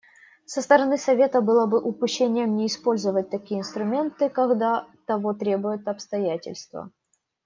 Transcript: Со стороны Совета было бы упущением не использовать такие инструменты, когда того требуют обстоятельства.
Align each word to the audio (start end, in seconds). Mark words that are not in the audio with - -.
Со 0.47 0.63
стороны 0.63 0.97
Совета 0.97 1.41
было 1.41 1.67
бы 1.67 1.79
упущением 1.79 2.55
не 2.55 2.65
использовать 2.65 3.29
такие 3.29 3.59
инструменты, 3.59 4.31
когда 4.31 4.87
того 5.05 5.35
требуют 5.35 5.87
обстоятельства. 5.87 6.89